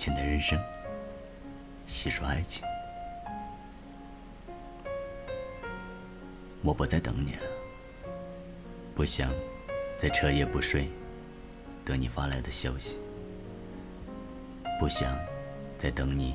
[0.00, 0.58] 浅谈人生，
[1.86, 2.64] 细说爱情。
[6.62, 7.42] 我不再等你了，
[8.94, 9.30] 不想
[9.98, 10.88] 再彻夜不睡
[11.84, 12.96] 等你发来的消息，
[14.78, 15.18] 不想
[15.76, 16.34] 再等你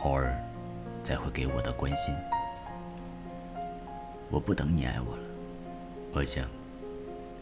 [0.00, 0.38] 偶尔
[1.02, 2.14] 再会给我的关心。
[4.28, 5.22] 我不等你爱我了，
[6.12, 6.46] 我想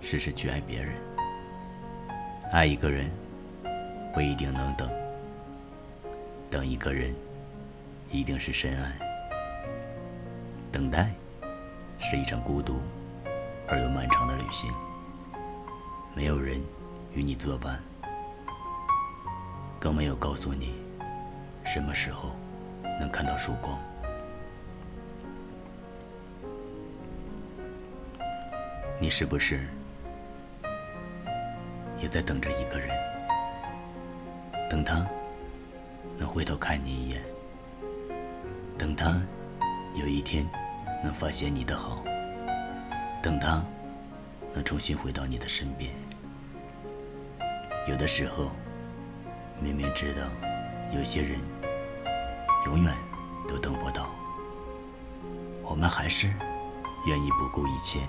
[0.00, 0.94] 试试去爱别人。
[2.52, 3.10] 爱一个人
[4.14, 4.88] 不一定能等，
[6.50, 7.14] 等一个人
[8.10, 8.98] 一定是深爱。
[10.72, 11.10] 等待
[11.98, 12.80] 是一场孤独
[13.68, 14.72] 而又漫长的旅行，
[16.14, 16.62] 没有人
[17.12, 17.80] 与你作伴，
[19.78, 20.74] 更没有告诉你
[21.64, 22.30] 什么时候
[22.98, 23.78] 能看到曙光。
[29.00, 29.66] 你是不是
[32.00, 32.88] 也在等着一个人？
[34.68, 35.06] 等他
[36.18, 37.22] 能回头看你一眼，
[38.76, 39.22] 等他
[39.94, 40.44] 有一天
[41.02, 42.02] 能发现你的好，
[43.22, 43.64] 等他
[44.52, 45.92] 能重新回到你的身边。
[47.86, 48.50] 有的时候，
[49.60, 50.22] 明明知道
[50.92, 51.38] 有些人
[52.66, 52.92] 永远
[53.46, 54.10] 都等不到，
[55.62, 56.26] 我们还是
[57.06, 58.00] 愿意不顾一切。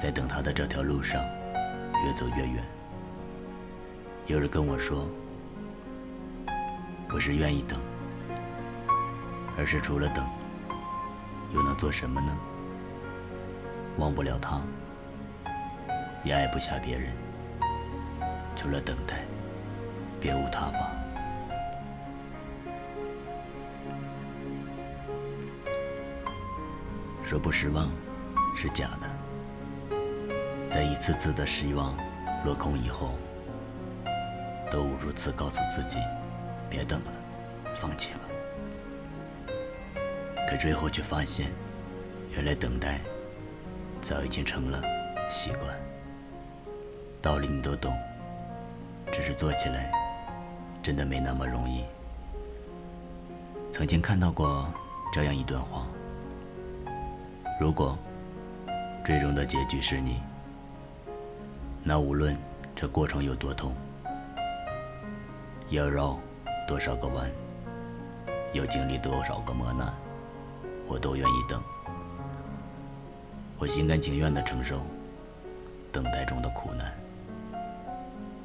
[0.00, 1.22] 在等他的这条路上，
[2.04, 2.64] 越走越远。
[4.26, 5.06] 有人跟我说，
[7.12, 7.78] 不是愿意等，
[9.58, 10.26] 而是除了等，
[11.52, 12.34] 又能做什么呢？
[13.98, 14.62] 忘不了他，
[16.24, 17.12] 也爱不下别人，
[18.56, 19.26] 除了等待，
[20.22, 20.90] 别无他法。
[27.22, 27.90] 说不失望，
[28.56, 29.96] 是假的。
[30.70, 31.94] 在一次次的失望
[32.42, 33.18] 落空以后，
[34.70, 35.98] 都无数次告诉自己，
[36.72, 37.12] 别等了，
[37.74, 38.20] 放弃了。
[40.48, 41.50] 可最后却发现，
[42.34, 42.98] 原来等待
[44.00, 44.82] 早已经成了
[45.28, 45.66] 习惯。
[47.20, 47.94] 道理你都懂，
[49.12, 49.92] 只是做起来
[50.82, 51.84] 真的没那么容易。
[53.70, 54.66] 曾经看到过
[55.12, 55.86] 这样一段话：
[57.60, 57.98] 如果
[59.04, 60.22] 最终的结局是你。
[61.84, 62.34] 那无论
[62.74, 63.76] 这过程有多痛，
[65.68, 66.18] 要绕
[66.72, 67.30] 多少个弯，
[68.54, 69.92] 要经历多少个磨难，
[70.88, 71.62] 我都愿意等。
[73.58, 74.80] 我心甘情愿地承受
[75.92, 76.90] 等待中的苦难，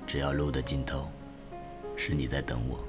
[0.06, 1.08] 只要路的尽头
[1.96, 2.84] 是你在等我。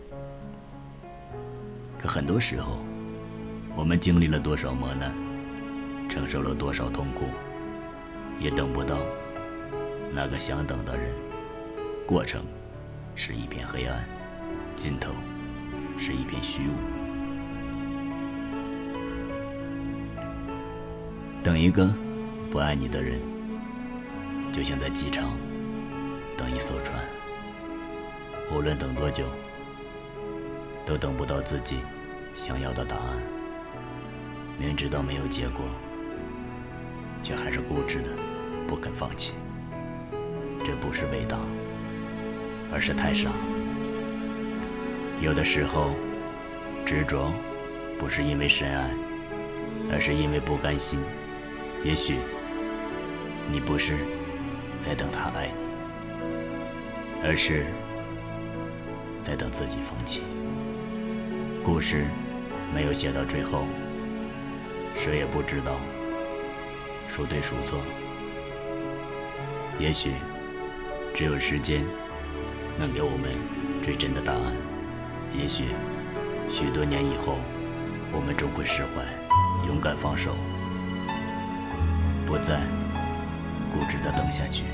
[1.97, 2.79] 可很多时候，
[3.77, 5.15] 我们经历了多少磨难，
[6.11, 7.27] 承受了多少痛苦，
[8.41, 8.97] 也等不到。
[10.13, 11.15] 那个想等的人，
[12.09, 12.43] 过程
[13.15, 14.05] 是一片黑暗，
[14.79, 15.11] 尽头
[15.99, 16.73] 是一片虚无。
[21.43, 21.93] 等一个
[22.49, 23.21] 不爱你的人，
[24.53, 25.37] 就像在机场
[26.37, 26.97] 等一艘船，
[28.53, 29.25] 无论等多久，
[30.87, 31.79] 都等不到自己
[32.37, 33.21] 想要的答案。
[34.61, 35.65] 明知道没有结果，
[37.21, 38.11] 却还是固执的
[38.69, 39.35] 不肯放弃。
[40.65, 41.37] 这不是伟大，
[42.73, 43.33] 而是太傻。
[45.21, 45.95] 有的时候，
[46.87, 47.33] 执着
[47.99, 48.91] 不是因为深爱，
[49.91, 51.01] 而是因为不甘心。
[51.85, 52.17] 也许
[53.51, 53.97] 你不是
[54.81, 57.67] 在等他爱你，而是
[59.23, 60.23] 在等自己放弃。
[61.65, 62.07] 故事
[62.75, 63.65] 没有写到最后，
[64.97, 65.77] 谁也不知道
[67.09, 67.79] 孰对孰错。
[69.79, 70.13] 也许。
[71.15, 71.85] 只有时间
[72.79, 73.35] 能给我们
[73.83, 74.78] 最真的答案。
[75.37, 75.67] 也许
[76.49, 77.37] 许多年以后，
[78.13, 79.05] 我们终会释怀，
[79.67, 80.35] 勇敢放手，
[82.27, 82.61] 不再
[83.73, 84.65] 固执的等下去。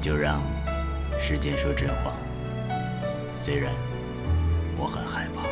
[0.00, 0.40] 就让
[1.20, 2.14] 时间说真话，
[3.34, 3.72] 虽然
[4.78, 5.49] 我很害怕。